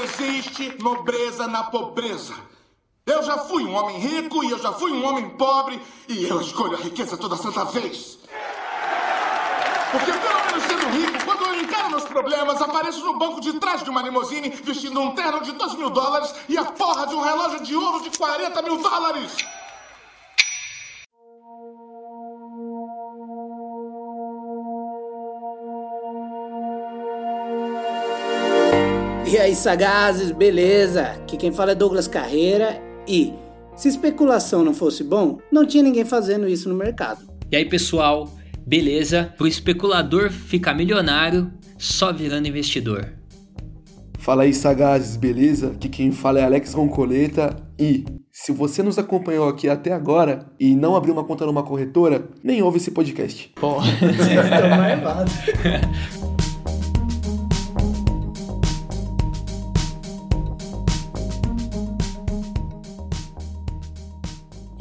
[0.00, 2.34] existe nobreza na pobreza.
[3.04, 6.40] Eu já fui um homem rico e eu já fui um homem pobre e eu
[6.40, 8.18] escolho a riqueza toda santa vez.
[9.90, 13.82] Porque pelo menos sendo rico, quando eu encaro meus problemas, apareço no banco de trás
[13.82, 17.20] de uma limusine vestindo um terno de 2 mil dólares e a porra de um
[17.20, 19.36] relógio de ouro de 40 mil dólares.
[29.32, 31.04] E aí, sagazes, beleza?
[31.04, 32.78] Aqui quem fala é Douglas Carreira
[33.08, 33.32] e
[33.74, 37.22] se especulação não fosse bom, não tinha ninguém fazendo isso no mercado.
[37.50, 38.30] E aí, pessoal,
[38.66, 39.32] beleza?
[39.38, 43.10] Pro especulador ficar milionário só virando investidor.
[44.18, 45.68] Fala aí, sagazes, beleza?
[45.68, 50.76] Aqui quem fala é Alex Roncoleta e se você nos acompanhou aqui até agora e
[50.76, 53.50] não abriu uma conta numa corretora, nem ouve esse podcast.
[53.58, 56.20] Porra, Vocês estão.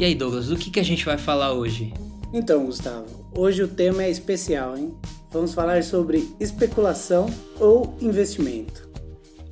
[0.02, 1.94] E aí, Douglas, do que, que a gente vai falar hoje?
[2.34, 3.06] Então, Gustavo,
[3.38, 4.96] hoje o tema é especial, hein?
[5.32, 8.90] Vamos falar sobre especulação ou investimento.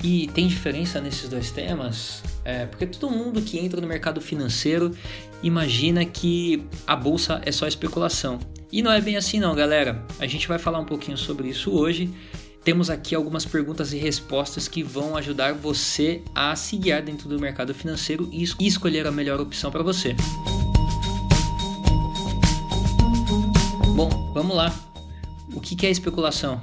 [0.03, 2.23] E tem diferença nesses dois temas?
[2.44, 4.91] É, porque todo mundo que entra no mercado financeiro
[5.44, 8.39] imagina que a bolsa é só especulação.
[8.72, 10.03] E não é bem assim não, galera.
[10.19, 12.09] A gente vai falar um pouquinho sobre isso hoje.
[12.63, 17.39] Temos aqui algumas perguntas e respostas que vão ajudar você a se guiar dentro do
[17.39, 20.16] mercado financeiro e es- escolher a melhor opção para você.
[23.95, 24.73] Bom, vamos lá.
[25.53, 26.61] O que que é especulação?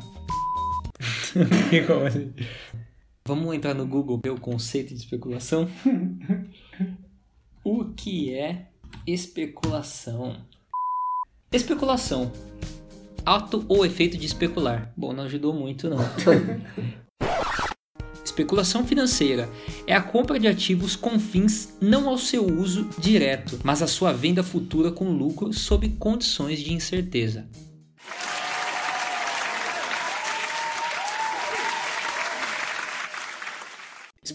[1.86, 2.32] Como assim?
[3.26, 5.68] Vamos entrar no Google ver o conceito de especulação?
[7.64, 8.68] o que é
[9.06, 10.36] especulação?
[11.50, 12.30] Especulação.
[13.26, 14.92] Ato ou efeito de especular.
[14.96, 15.98] Bom, não ajudou muito não.
[18.24, 19.48] Especulação financeira
[19.84, 24.12] é a compra de ativos com fins não ao seu uso direto, mas à sua
[24.12, 27.48] venda futura com lucro sob condições de incerteza.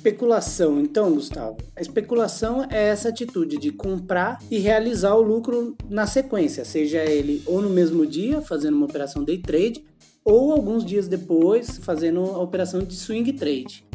[0.01, 1.57] Especulação, então, Gustavo.
[1.75, 7.43] A especulação é essa atitude de comprar e realizar o lucro na sequência, seja ele
[7.45, 9.85] ou no mesmo dia, fazendo uma operação day trade,
[10.25, 13.85] ou alguns dias depois, fazendo a operação de swing trade.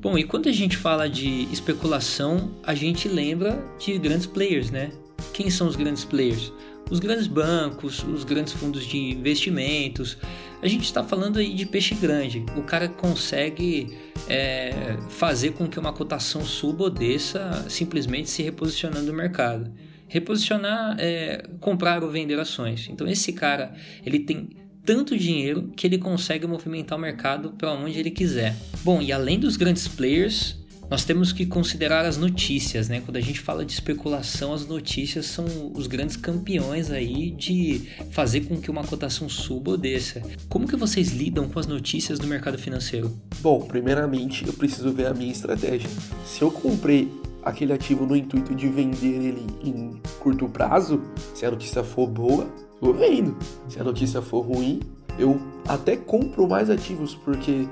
[0.00, 4.92] Bom, e quando a gente fala de especulação, a gente lembra de grandes players, né?
[5.32, 6.52] Quem são os grandes players?
[6.90, 10.18] Os grandes bancos, os grandes fundos de investimentos.
[10.60, 12.44] A gente está falando aí de peixe grande.
[12.56, 13.96] O cara consegue
[14.28, 19.70] é, fazer com que uma cotação suba ou desça simplesmente se reposicionando no mercado.
[20.08, 22.88] Reposicionar é comprar ou vender ações.
[22.90, 23.72] Então esse cara
[24.04, 24.50] ele tem
[24.84, 28.56] tanto dinheiro que ele consegue movimentar o mercado para onde ele quiser.
[28.82, 30.58] Bom, e além dos grandes players,
[30.90, 33.00] nós temos que considerar as notícias, né?
[33.00, 38.40] Quando a gente fala de especulação, as notícias são os grandes campeões aí de fazer
[38.40, 40.20] com que uma cotação suba ou desça.
[40.48, 43.16] Como que vocês lidam com as notícias do mercado financeiro?
[43.40, 45.88] Bom, primeiramente eu preciso ver a minha estratégia.
[46.26, 47.08] Se eu comprei
[47.44, 51.00] aquele ativo no intuito de vender ele em curto prazo,
[51.34, 52.52] se a notícia for boa,
[52.82, 53.38] eu vendo.
[53.68, 54.80] Se a notícia for ruim,
[55.18, 57.66] eu até compro mais ativos, porque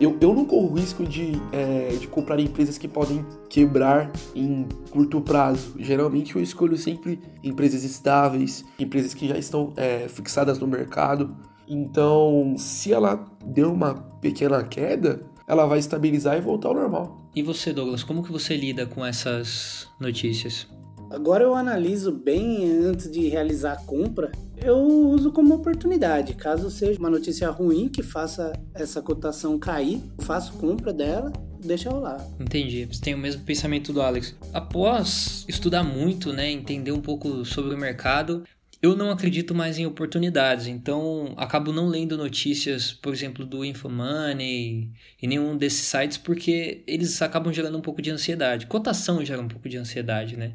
[0.00, 5.20] eu, eu não corro risco de, é, de comprar empresas que podem quebrar em curto
[5.20, 5.74] prazo.
[5.78, 11.36] Geralmente eu escolho sempre empresas estáveis, empresas que já estão é, fixadas no mercado.
[11.68, 17.30] Então, se ela deu uma pequena queda, ela vai estabilizar e voltar ao normal.
[17.34, 20.66] E você, Douglas, como que você lida com essas notícias?
[21.10, 24.32] Agora eu analiso bem antes de realizar a compra.
[24.56, 26.34] Eu uso como oportunidade.
[26.34, 31.32] Caso seja uma notícia ruim que faça essa cotação cair, faço compra dela,
[31.64, 32.26] deixa rolar.
[32.40, 32.86] Entendi.
[32.86, 34.34] Você tem o mesmo pensamento do Alex.
[34.52, 38.42] Após estudar muito, né, entender um pouco sobre o mercado,
[38.82, 44.90] eu não acredito mais em oportunidades, então acabo não lendo notícias, por exemplo, do Infomoney
[45.20, 48.66] e nenhum desses sites, porque eles acabam gerando um pouco de ansiedade.
[48.66, 50.54] Cotação gera um pouco de ansiedade, né?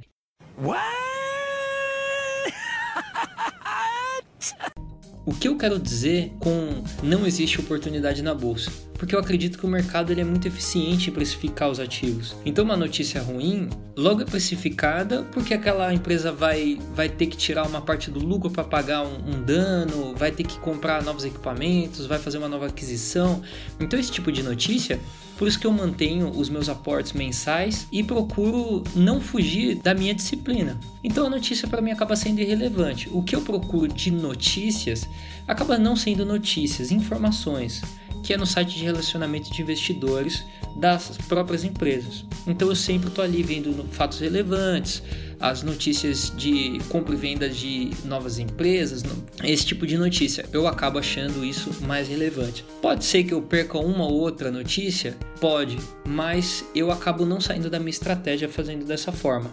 [5.24, 8.72] O que eu quero dizer com não existe oportunidade na bolsa?
[9.02, 12.36] Porque eu acredito que o mercado ele é muito eficiente em precificar os ativos.
[12.46, 13.68] Então uma notícia ruim
[13.98, 18.52] logo é precificada porque aquela empresa vai, vai ter que tirar uma parte do lucro
[18.52, 22.68] para pagar um, um dano, vai ter que comprar novos equipamentos, vai fazer uma nova
[22.68, 23.42] aquisição.
[23.80, 25.00] Então esse tipo de notícia
[25.42, 30.14] por isso que eu mantenho os meus aportes mensais e procuro não fugir da minha
[30.14, 30.80] disciplina.
[31.04, 33.10] Então a notícia para mim acaba sendo irrelevante.
[33.12, 35.10] O que eu procuro de notícias
[35.48, 37.82] acaba não sendo notícias, informações.
[38.24, 40.44] Que é no site de relacionamento de investidores
[40.76, 42.26] das próprias empresas.
[42.48, 45.04] Então eu sempre estou ali vendo fatos relevantes,
[45.40, 49.04] as notícias de compra e venda de novas empresas,
[49.44, 50.46] esse tipo de notícia.
[50.54, 52.64] Eu acabo achando isso mais relevante.
[52.82, 55.18] Pode ser que eu perca uma ou outra notícia?
[55.40, 55.78] Pode,
[56.08, 59.52] mas eu acabo não saindo da minha estratégia fazendo dessa forma.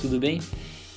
[0.00, 0.40] Tudo bem?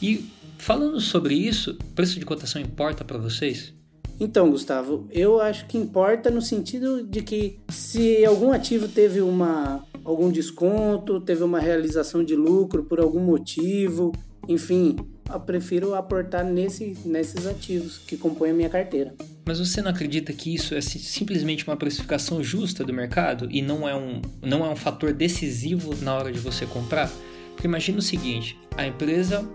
[0.01, 0.25] E
[0.57, 3.74] falando sobre isso, preço de cotação importa para vocês?
[4.19, 9.85] Então, Gustavo, eu acho que importa no sentido de que se algum ativo teve uma,
[10.03, 14.13] algum desconto, teve uma realização de lucro por algum motivo,
[14.47, 14.95] enfim,
[15.31, 19.13] eu prefiro aportar nesse, nesses ativos que compõem a minha carteira.
[19.45, 23.87] Mas você não acredita que isso é simplesmente uma precificação justa do mercado e não
[23.87, 27.11] é um, não é um fator decisivo na hora de você comprar?
[27.53, 29.47] Porque imagina o seguinte, a empresa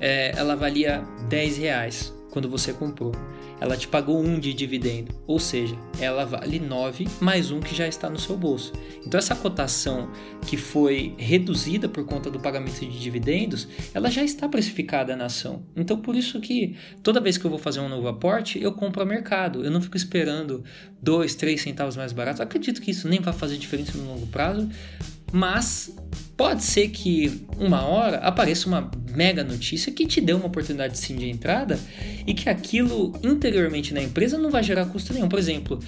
[0.00, 3.12] é, ela valia 10 reais quando você comprou
[3.60, 7.86] ela te pagou um de dividendo, ou seja, ela vale 9 mais um que já
[7.86, 8.72] está no seu bolso.
[9.06, 10.10] Então essa cotação
[10.46, 15.62] que foi reduzida por conta do pagamento de dividendos, ela já está precificada na ação.
[15.76, 19.02] Então por isso que toda vez que eu vou fazer um novo aporte, eu compro
[19.02, 19.64] a mercado.
[19.64, 20.62] Eu não fico esperando
[21.02, 22.42] 2, 3 centavos mais barato.
[22.42, 24.68] Acredito que isso nem vai fazer diferença no longo prazo,
[25.32, 25.94] mas
[26.38, 31.16] pode ser que uma hora apareça uma mega notícia que te dê uma oportunidade sim
[31.16, 31.76] de entrada
[32.24, 35.28] e que aquilo interiormente na empresa não vai gerar custo nenhum.
[35.28, 35.80] Por exemplo,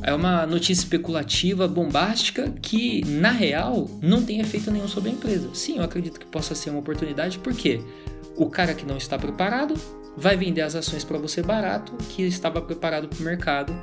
[0.00, 5.50] é uma notícia especulativa, bombástica, que na real não tem efeito nenhum sobre a empresa.
[5.52, 7.80] Sim, eu acredito que possa ser uma oportunidade, porque
[8.36, 9.74] o cara que não está preparado
[10.16, 13.76] vai vender as ações para você barato, que estava preparado para o mercado,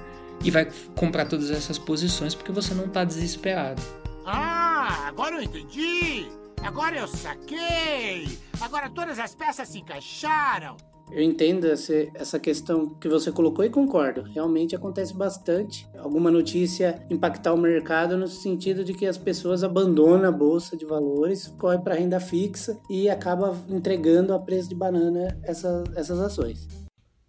[0.46, 0.66] e vai
[0.96, 3.81] comprar todas essas posições porque você não está desesperado.
[4.25, 6.27] Ah, agora eu entendi!
[6.63, 8.38] Agora eu saquei!
[8.62, 10.75] Agora todas as peças se encaixaram!
[11.12, 14.21] Eu entendo essa questão que você colocou e concordo.
[14.21, 15.88] Realmente acontece bastante.
[15.97, 20.86] Alguma notícia impactar o mercado no sentido de que as pessoas abandonam a bolsa de
[20.86, 26.68] valores, correm para renda fixa e acaba entregando a preço de banana essa, essas ações.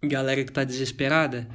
[0.03, 1.47] Galera que está desesperada,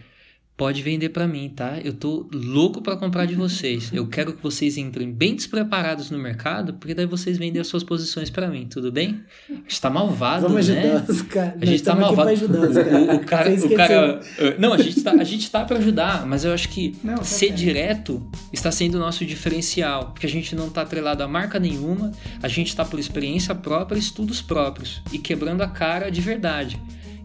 [0.56, 1.78] pode vender para mim, tá?
[1.84, 3.90] Eu tô louco para comprar de vocês.
[3.92, 7.84] Eu quero que vocês entrem bem despreparados no mercado, porque daí vocês vendem as suas
[7.84, 9.20] posições para mim, tudo bem?
[9.50, 10.80] A gente tá malvado, Vamos né?
[10.80, 11.54] ajudar os caras.
[11.60, 12.30] A gente tá malvado.
[12.30, 12.98] Ajudar os cara.
[12.98, 14.20] O, o cara, o cara,
[14.58, 17.24] não, a gente tá, a gente tá para ajudar, mas eu acho que não, tá
[17.24, 21.58] ser direto está sendo o nosso diferencial, porque a gente não tá atrelado a marca
[21.58, 22.12] nenhuma,
[22.42, 26.80] a gente tá por experiência própria, estudos próprios e quebrando a cara de verdade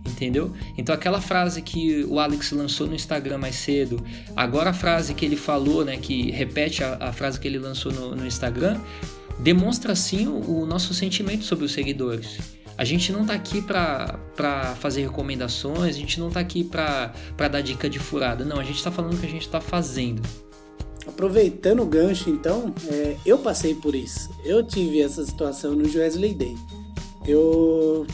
[0.06, 0.52] entendeu?
[0.78, 4.04] Então aquela frase que o Alex lançou no Instagram mais cedo,
[4.36, 7.92] agora a frase que ele falou, né, que repete a, a frase que ele lançou
[7.92, 8.80] no, no Instagram,
[9.40, 12.38] demonstra sim o, o, nosso sentimento sobre os seguidores.
[12.78, 17.62] A gente não tá aqui para fazer recomendações, a gente não tá aqui para dar
[17.62, 20.22] dica de furada, não, a gente tá falando o que a gente tá fazendo.
[21.06, 24.30] Aproveitando o gancho, então, é, eu passei por isso.
[24.46, 26.56] Eu tive essa situação no Wesley Day.
[27.26, 28.06] Eu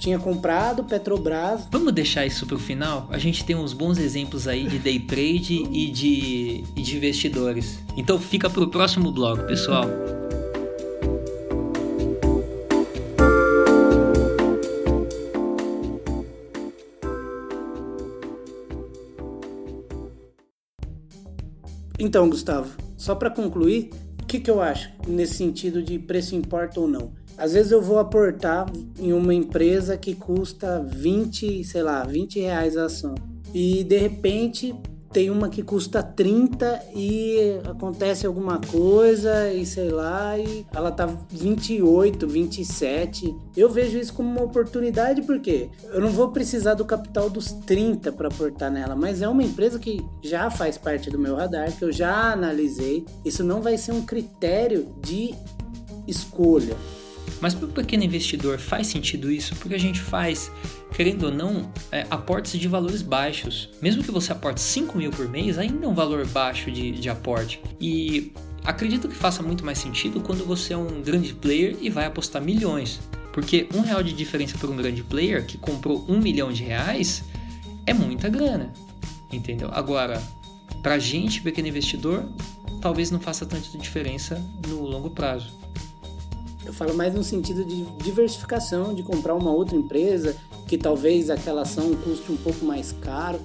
[0.00, 1.68] tinha comprado Petrobras.
[1.70, 3.06] Vamos deixar isso para o final?
[3.10, 7.78] A gente tem uns bons exemplos aí de day trade e de, e de investidores.
[7.96, 9.84] Então fica para o próximo blog, pessoal.
[21.98, 23.90] Então, Gustavo, só para concluir,
[24.22, 27.19] o que, que eu acho nesse sentido de preço importa ou não?
[27.40, 32.76] Às vezes eu vou aportar em uma empresa que custa 20, sei lá, 20 reais
[32.76, 33.14] a ação.
[33.54, 34.74] E de repente
[35.10, 41.06] tem uma que custa 30 e acontece alguma coisa e sei lá, e ela tá
[41.30, 43.34] 28, 27.
[43.56, 48.12] Eu vejo isso como uma oportunidade porque eu não vou precisar do capital dos 30
[48.12, 51.86] para aportar nela, mas é uma empresa que já faz parte do meu radar, que
[51.86, 53.06] eu já analisei.
[53.24, 55.34] Isso não vai ser um critério de
[56.06, 56.76] escolha.
[57.40, 59.56] Mas para o pequeno investidor faz sentido isso?
[59.56, 60.52] Porque a gente faz,
[60.94, 63.70] querendo ou não, é, aportes de valores baixos.
[63.80, 67.08] Mesmo que você aporte 5 mil por mês, ainda é um valor baixo de, de
[67.08, 67.60] aporte.
[67.80, 68.32] E
[68.64, 72.42] acredito que faça muito mais sentido quando você é um grande player e vai apostar
[72.42, 73.00] milhões.
[73.32, 77.24] Porque um real de diferença para um grande player que comprou um milhão de reais
[77.86, 78.72] é muita grana.
[79.32, 79.70] Entendeu?
[79.72, 80.20] Agora,
[80.82, 82.24] para gente, pequeno investidor,
[82.80, 85.52] talvez não faça tanta diferença no longo prazo.
[86.70, 90.36] Eu falo mais no sentido de diversificação, de comprar uma outra empresa
[90.68, 93.40] que talvez aquela ação custe um pouco mais caro.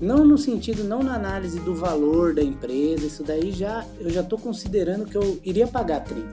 [0.00, 4.20] Não no sentido, não na análise do valor da empresa, isso daí já eu já
[4.20, 6.30] estou considerando que eu iria pagar 30.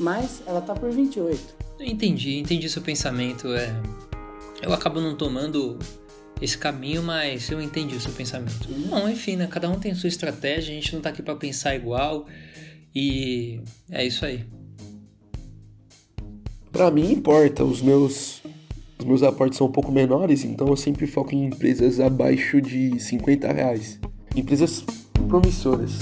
[0.00, 1.38] Mas ela tá por 28.
[1.78, 3.48] Eu entendi, entendi seu pensamento.
[3.48, 3.70] É,
[4.62, 5.78] eu acabo não tomando
[6.40, 8.66] esse caminho, mas eu entendi o seu pensamento.
[8.88, 9.46] Bom, enfim, né?
[9.46, 12.26] Cada um tem sua estratégia, a gente não tá aqui para pensar igual
[12.94, 13.60] e
[13.90, 14.46] é isso aí.
[16.74, 18.42] Para mim importa, os meus
[18.98, 22.98] os meus aportes são um pouco menores, então eu sempre foco em empresas abaixo de
[22.98, 24.00] 50 reais.
[24.34, 24.84] Empresas
[25.28, 25.92] promissoras.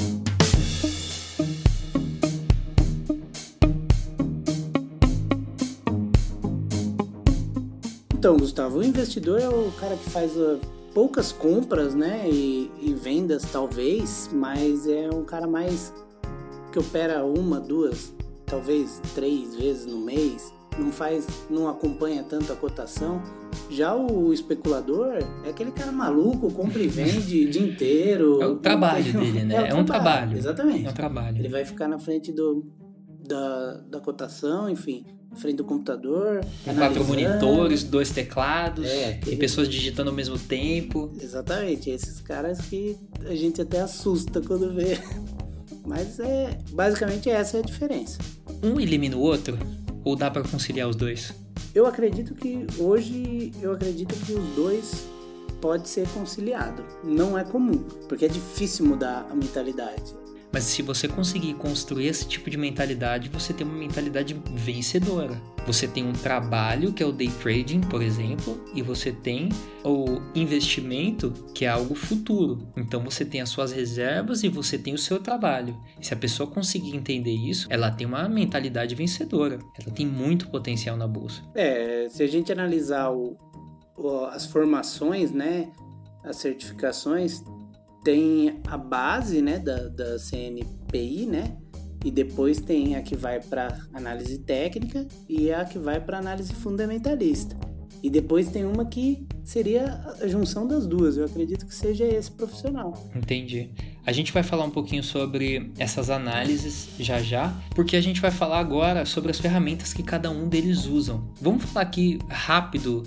[8.15, 10.59] Então, Gustavo, o investidor é o cara que faz uh,
[10.95, 12.27] poucas compras, né?
[12.31, 15.93] E, e, vendas, talvez, mas é um cara mais
[16.73, 18.15] que opera uma, duas,
[18.47, 20.62] talvez três vezes no mês.
[20.79, 23.23] Não faz, não acompanha tanto a cotação.
[23.71, 28.41] Já o especulador é aquele cara maluco, compra e vende o dia inteiro.
[28.41, 29.53] É o trabalho dele, né?
[29.63, 30.37] É, é um trabalho.
[30.37, 30.87] Exatamente.
[30.87, 31.39] É um trabalho.
[31.39, 32.67] Ele vai ficar na frente do,
[33.27, 36.45] da, da cotação, enfim na frente do computador.
[36.63, 41.11] Com quatro monitores, dois teclados, é, e pessoas digitando ao mesmo tempo.
[41.19, 44.99] Exatamente, esses caras que a gente até assusta quando vê.
[45.85, 48.19] Mas é basicamente essa é a diferença.
[48.63, 49.59] Um elimina o outro?
[50.05, 51.33] Ou dá para conciliar os dois?
[51.75, 55.09] Eu acredito que hoje eu acredito que os dois
[55.61, 56.85] pode ser conciliado.
[57.05, 60.13] Não é comum, porque é difícil mudar a mentalidade.
[60.53, 65.41] Mas se você conseguir construir esse tipo de mentalidade, você tem uma mentalidade vencedora.
[65.67, 69.49] Você tem um trabalho, que é o day trading, por exemplo, e você tem
[69.85, 72.69] o investimento, que é algo futuro.
[72.77, 75.81] Então você tem as suas reservas e você tem o seu trabalho.
[75.99, 79.59] E se a pessoa conseguir entender isso, ela tem uma mentalidade vencedora.
[79.81, 81.43] Ela tem muito potencial na bolsa.
[81.55, 83.37] É, se a gente analisar o,
[83.97, 85.71] o, as formações, né,
[86.25, 87.43] as certificações,
[88.03, 91.57] tem a base né, da, da CNPI, né?
[92.05, 96.53] E depois tem a que vai para análise técnica e a que vai para análise
[96.53, 97.57] fundamentalista.
[98.03, 101.17] E depois tem uma que seria a junção das duas.
[101.17, 103.09] Eu acredito que seja esse profissional.
[103.15, 103.71] Entendi.
[104.05, 108.33] A gente vai falar um pouquinho sobre essas análises já já, porque a gente vai
[108.33, 111.33] falar agora sobre as ferramentas que cada um deles usam.
[111.41, 113.05] Vamos falar aqui rápido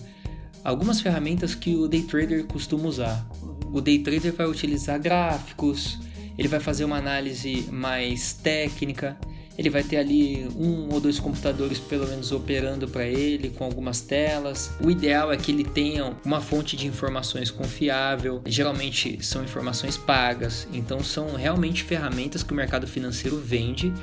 [0.63, 3.27] algumas ferramentas que o day trader costuma usar
[3.75, 5.99] o day trader vai utilizar gráficos,
[6.37, 9.17] ele vai fazer uma análise mais técnica,
[9.57, 14.01] ele vai ter ali um ou dois computadores pelo menos operando para ele com algumas
[14.01, 14.71] telas.
[14.81, 18.41] O ideal é que ele tenha uma fonte de informações confiável.
[18.45, 23.93] Geralmente são informações pagas, então são realmente ferramentas que o mercado financeiro vende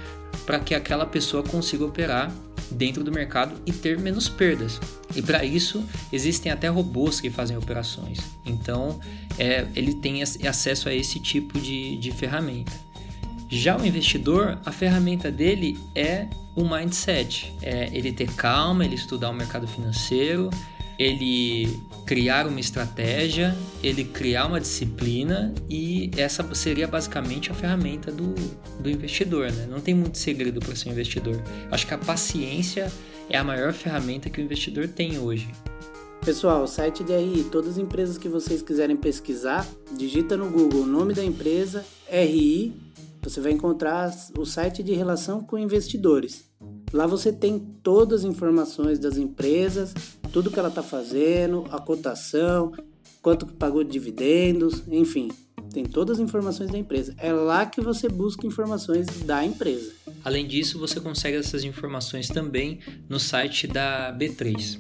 [0.47, 2.33] para que aquela pessoa consiga operar
[2.71, 4.81] dentro do mercado e ter menos perdas.
[5.15, 8.19] E para isso existem até robôs que fazem operações.
[8.47, 8.99] Então
[9.39, 12.73] é, ele tem acesso a esse tipo de, de ferramenta.
[13.55, 19.29] Já o investidor, a ferramenta dele é o mindset, é ele ter calma, ele estudar
[19.29, 20.49] o mercado financeiro,
[20.99, 21.69] ele
[22.07, 28.35] criar uma estratégia, ele criar uma disciplina e essa seria basicamente a ferramenta do,
[28.81, 29.67] do investidor, né?
[29.71, 31.39] Não tem muito segredo para ser um investidor.
[31.71, 32.91] Acho que a paciência
[33.29, 35.47] é a maior ferramenta que o investidor tem hoje.
[36.25, 40.85] Pessoal, o site de RI, todas as empresas que vocês quiserem pesquisar, digita no Google
[40.85, 42.73] o nome da empresa, RI,
[43.23, 46.45] você vai encontrar o site de relação com investidores.
[46.93, 49.95] Lá você tem todas as informações das empresas,
[50.33, 52.73] tudo que ela está fazendo, a cotação,
[53.23, 55.29] quanto que pagou de dividendos, enfim,
[55.73, 57.15] tem todas as informações da empresa.
[57.17, 59.93] É lá que você busca informações da empresa.
[60.25, 64.79] Além disso, você consegue essas informações também no site da B3.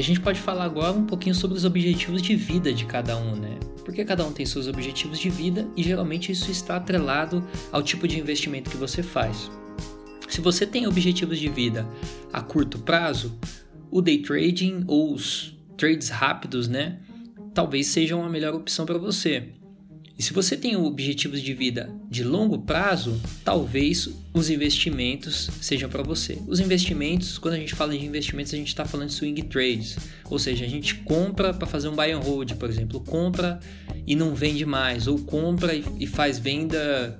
[0.00, 3.18] E a gente pode falar agora um pouquinho sobre os objetivos de vida de cada
[3.18, 3.58] um, né?
[3.84, 8.08] Porque cada um tem seus objetivos de vida e geralmente isso está atrelado ao tipo
[8.08, 9.50] de investimento que você faz.
[10.26, 11.86] Se você tem objetivos de vida
[12.32, 13.38] a curto prazo,
[13.90, 16.98] o day trading ou os trades rápidos, né,
[17.52, 19.50] talvez sejam a melhor opção para você.
[20.20, 26.02] E se você tem objetivos de vida de longo prazo, talvez os investimentos sejam para
[26.02, 26.36] você.
[26.46, 29.96] Os investimentos, quando a gente fala de investimentos, a gente está falando de swing trades,
[30.28, 33.60] ou seja, a gente compra para fazer um buy and hold, por exemplo, compra
[34.06, 37.18] e não vende mais, ou compra e faz venda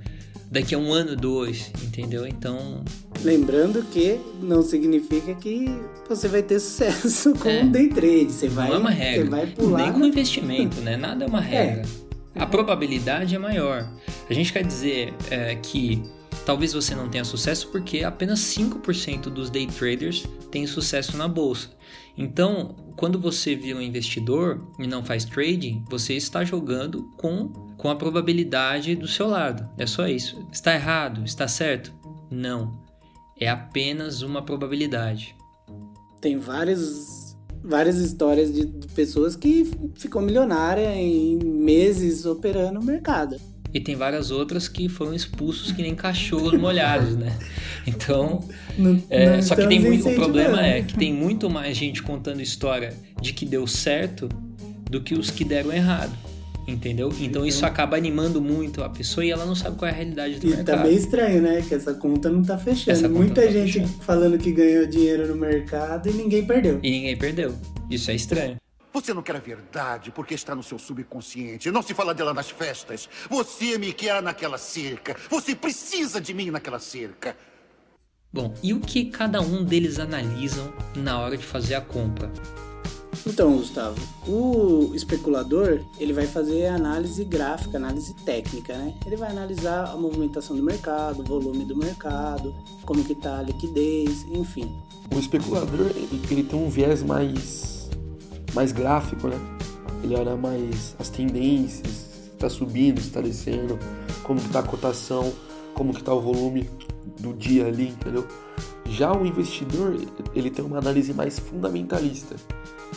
[0.50, 2.26] daqui a um ano, dois, entendeu?
[2.26, 2.84] Então.
[3.24, 5.64] Lembrando que não significa que
[6.06, 8.30] você vai ter sucesso com é, day trade.
[8.30, 9.24] Você vai, não é uma regra.
[9.24, 9.84] Você vai pular.
[9.84, 10.98] Nem com investimento, né?
[10.98, 11.80] Nada é uma regra.
[12.06, 13.88] É a probabilidade é maior.
[14.28, 16.02] A gente quer dizer é, que
[16.46, 21.70] talvez você não tenha sucesso porque apenas 5% dos day traders têm sucesso na bolsa.
[22.16, 27.88] Então, quando você vira um investidor e não faz trading, você está jogando com, com
[27.88, 29.68] a probabilidade do seu lado.
[29.78, 30.46] É só isso.
[30.52, 31.24] Está errado?
[31.24, 31.92] Está certo?
[32.30, 32.78] Não.
[33.40, 35.34] é apenas uma probabilidade.
[36.20, 37.19] Tem várias,
[37.62, 43.36] várias histórias de, de pessoas que ficam milionárias em meses operando no mercado.
[43.72, 47.38] E tem várias outras que foram expulsos que nem cachorros molhados, né?
[47.86, 48.44] Então,
[48.76, 52.02] Não- é, não só que tem muito, o problema é que tem muito mais gente
[52.02, 54.28] contando história de que deu certo
[54.90, 56.12] do que os que deram errado.
[56.70, 57.12] Entendeu?
[57.20, 60.38] Então isso acaba animando muito a pessoa e ela não sabe qual é a realidade
[60.38, 60.76] do E mercado.
[60.78, 61.62] tá meio estranho, né?
[61.66, 63.10] Que essa conta não tá fechando.
[63.10, 64.02] Muita tá gente fechando.
[64.04, 66.78] falando que ganhou dinheiro no mercado e ninguém perdeu.
[66.82, 67.54] E ninguém perdeu.
[67.90, 68.56] Isso é estranho.
[68.92, 71.70] Você não quer a verdade porque está no seu subconsciente.
[71.70, 73.08] Não se fala dela nas festas.
[73.28, 75.16] Você me quer naquela cerca.
[75.30, 77.36] Você precisa de mim naquela cerca.
[78.32, 82.30] Bom, e o que cada um deles analisam na hora de fazer a compra?
[83.26, 88.94] Então, Gustavo, o especulador, ele vai fazer análise gráfica, análise técnica, né?
[89.04, 93.42] Ele vai analisar a movimentação do mercado, o volume do mercado, como que tá a
[93.42, 94.72] liquidez, enfim.
[95.14, 97.90] O especulador, ele, ele tem um viés mais,
[98.54, 99.38] mais gráfico, né?
[100.02, 103.78] Ele olha mais as tendências, se tá subindo, se tá descendo,
[104.22, 105.32] como que tá a cotação,
[105.74, 106.70] como que tá o volume
[107.18, 108.26] do dia ali, entendeu?
[108.86, 109.96] Já o investidor,
[110.34, 112.36] ele tem uma análise mais fundamentalista.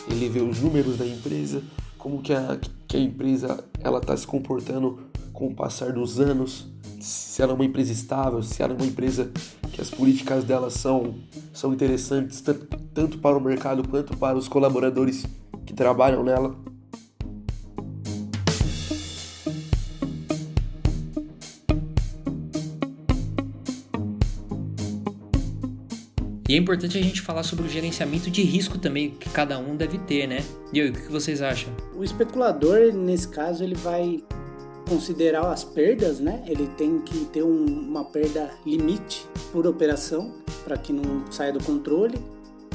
[0.08, 1.62] Ele vê os números da empresa,
[1.98, 4.98] como que a, que a empresa ela tá se comportando
[5.32, 6.66] com o passar dos anos,
[7.00, 9.30] se ela é uma empresa estável, se ela é uma empresa
[9.72, 11.16] que as políticas dela são,
[11.52, 15.26] são interessantes tanto, tanto para o mercado quanto para os colaboradores
[15.66, 16.54] que trabalham nela.
[26.54, 29.74] E é importante a gente falar sobre o gerenciamento de risco também que cada um
[29.74, 30.38] deve ter, né?
[30.72, 31.74] E aí, o que vocês acham?
[31.96, 34.22] O especulador, nesse caso, ele vai
[34.88, 36.44] considerar as perdas, né?
[36.46, 40.32] Ele tem que ter um- uma perda limite por operação
[40.62, 42.14] para que não saia do controle.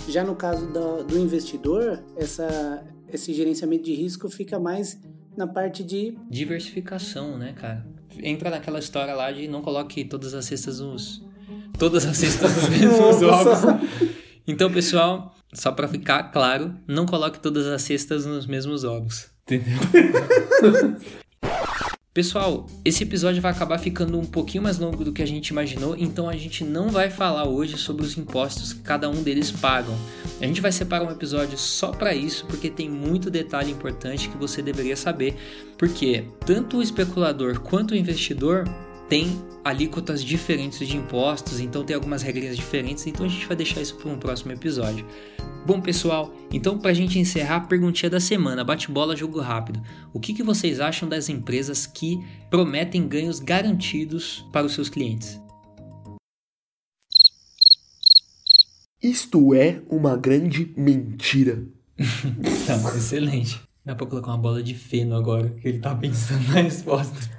[0.10, 5.00] Já no caso do, do investidor, essa, esse gerenciamento de risco fica mais
[5.38, 7.88] na parte de Diversificação, né, cara?
[8.22, 11.24] Entra naquela história lá de não coloque todas as cestas nos.
[11.80, 13.60] Todas as cestas nos mesmos ovos.
[14.46, 19.28] Então, pessoal, só pra ficar claro, não coloque todas as cestas nos mesmos ovos.
[19.48, 19.80] Entendeu?
[22.12, 25.96] Pessoal, esse episódio vai acabar ficando um pouquinho mais longo do que a gente imaginou,
[25.96, 29.96] então a gente não vai falar hoje sobre os impostos que cada um deles pagam.
[30.42, 34.38] A gente vai separar um episódio só para isso, porque tem muito detalhe importante que
[34.38, 35.36] você deveria saber,
[35.78, 38.66] porque tanto o especulador quanto o investidor
[39.10, 43.82] tem alíquotas diferentes de impostos, então tem algumas regras diferentes, então a gente vai deixar
[43.82, 45.06] isso para um próximo episódio.
[45.66, 49.82] Bom, pessoal, então para a gente encerrar a perguntinha da semana, bate-bola, jogo rápido.
[50.14, 55.42] O que, que vocês acham das empresas que prometem ganhos garantidos para os seus clientes?
[59.02, 61.66] Isto é uma grande mentira.
[62.66, 63.60] Tá, excelente.
[63.84, 67.39] Dá pra colocar uma bola de feno agora, que ele tá pensando na resposta.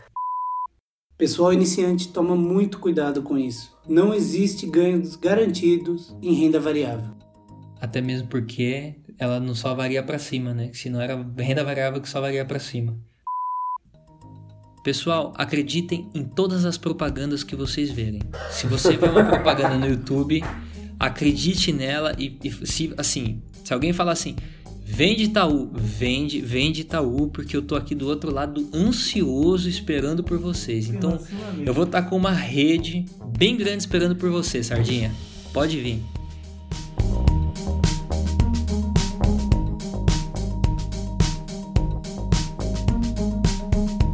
[1.21, 3.77] Pessoal iniciante toma muito cuidado com isso.
[3.87, 7.11] Não existe ganhos garantidos em renda variável.
[7.79, 10.71] Até mesmo porque ela não só varia pra cima, né?
[10.73, 12.97] Se não era renda variável que só varia pra cima.
[14.83, 18.23] Pessoal, acreditem em todas as propagandas que vocês verem.
[18.51, 20.43] Se você vê uma propaganda no YouTube,
[20.99, 24.37] acredite nela e, e se assim, se alguém falar assim,
[24.91, 30.39] vende Itaú, vende, vende Itaú, porque eu tô aqui do outro lado ansioso esperando por
[30.39, 30.89] vocês.
[30.89, 31.19] Então,
[31.65, 33.07] eu vou estar com uma rede
[33.39, 35.15] bem grande esperando por você, Sardinha.
[35.53, 36.03] Pode vir.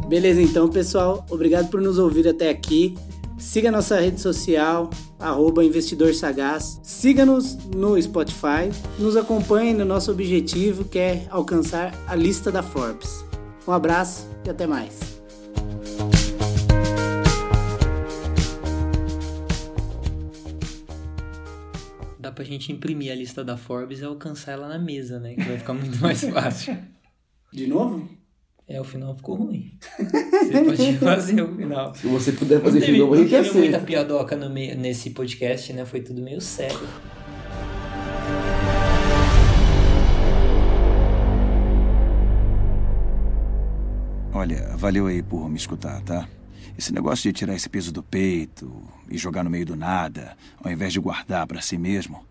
[0.07, 1.25] Beleza, então, pessoal.
[1.29, 2.95] Obrigado por nos ouvir até aqui.
[3.37, 6.79] Siga nossa rede social, arroba Investidor Sagaz.
[6.83, 8.69] Siga-nos no Spotify.
[8.99, 13.25] Nos acompanhe no nosso objetivo, que é alcançar a lista da Forbes.
[13.67, 15.17] Um abraço e até mais.
[22.19, 25.35] Dá pra gente imprimir a lista da Forbes e alcançar ela na mesa, né?
[25.35, 26.77] Que vai ficar muito mais fácil.
[27.51, 28.07] De novo?
[28.69, 29.77] É, o final ficou ruim.
[29.97, 31.95] Você pode fazer o final.
[31.95, 35.85] Se você puder fazer de novo, gente teve muita piadoca no meio, nesse podcast, né?
[35.85, 36.77] Foi tudo meio sério.
[44.33, 46.27] Olha, valeu aí por me escutar, tá?
[46.77, 50.69] Esse negócio de tirar esse peso do peito e jogar no meio do nada, ao
[50.69, 52.25] invés de guardar pra si mesmo,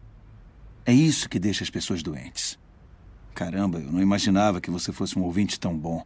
[0.84, 2.58] é isso que deixa as pessoas doentes.
[3.34, 6.04] Caramba, eu não imaginava que você fosse um ouvinte tão bom.